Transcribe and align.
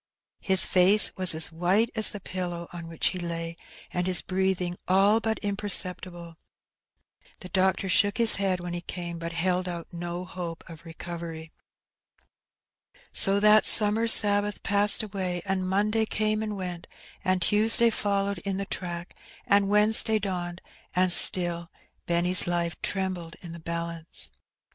His 0.39 0.65
face 0.65 1.15
was 1.15 1.35
as 1.35 1.51
white 1.51 1.91
as 1.93 2.09
the 2.09 2.19
pillow 2.19 2.67
on 2.73 2.87
which 2.87 3.09
he 3.09 3.19
lay, 3.19 3.55
and 3.91 4.07
his 4.07 4.23
breathing 4.23 4.75
all 4.87 5.19
but 5.19 5.37
imperceptible. 5.43 6.37
The 7.41 7.49
doctor 7.49 7.87
shook 7.87 8.17
his 8.17 8.37
head 8.37 8.59
when 8.61 8.73
he 8.73 8.81
came, 8.81 9.19
but 9.19 9.31
held 9.33 9.69
out 9.69 9.93
no 9.93 10.25
hope 10.25 10.63
of 10.67 10.85
recovery. 10.85 11.51
So 13.11 13.39
that 13.41 13.67
summer 13.67 14.07
Sabbath 14.07 14.63
passed 14.63 15.03
away, 15.03 15.43
and 15.45 15.69
Monday 15.69 16.07
came 16.07 16.41
and 16.41 16.57
went, 16.57 16.87
and 17.23 17.39
Tuesday 17.39 17.91
followed 17.91 18.39
in 18.39 18.57
the 18.57 18.65
track, 18.65 19.15
and 19.45 19.69
Wednesday 19.69 20.17
dawned, 20.17 20.61
and 20.95 21.11
still 21.11 21.69
Benny's 22.07 22.47
life 22.47 22.75
trembled 22.81 23.35
in 23.43 23.51
the 23.51 23.59
balance. 23.59 24.31